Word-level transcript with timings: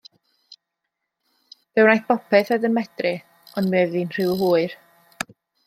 Fe 1.73 1.83
wnaeth 1.87 2.09
bopeth 2.13 2.51
oedd 2.55 2.67
yn 2.71 2.75
medru, 2.79 3.13
ond 3.61 3.73
mi 3.75 3.83
oedd 3.85 3.95
hi'n 3.99 4.13
rhy 4.17 4.29
hwyr. 4.43 4.77